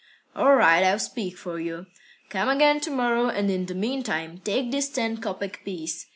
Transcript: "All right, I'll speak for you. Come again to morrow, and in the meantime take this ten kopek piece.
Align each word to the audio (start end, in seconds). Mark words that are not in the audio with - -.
"All 0.35 0.55
right, 0.55 0.81
I'll 0.83 0.97
speak 0.97 1.37
for 1.37 1.59
you. 1.59 1.85
Come 2.29 2.49
again 2.49 2.79
to 2.79 2.89
morrow, 2.89 3.29
and 3.29 3.51
in 3.51 3.67
the 3.67 3.75
meantime 3.75 4.39
take 4.39 4.71
this 4.71 4.89
ten 4.89 5.17
kopek 5.17 5.63
piece. 5.63 6.07